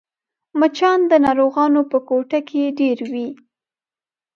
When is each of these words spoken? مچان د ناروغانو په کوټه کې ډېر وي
مچان 0.59 0.99
د 1.11 1.13
ناروغانو 1.25 1.81
په 1.91 1.97
کوټه 2.07 2.39
کې 2.49 2.75
ډېر 2.79 2.97
وي 3.11 3.27